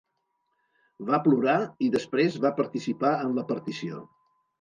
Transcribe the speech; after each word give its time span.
Va 1.09 1.19
plorar 1.27 1.57
i 1.87 1.89
després 1.95 2.37
va 2.45 2.51
participar 2.61 3.13
en 3.27 3.37
la 3.41 3.45
partició. 3.53 4.01